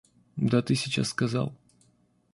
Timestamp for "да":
0.37-0.63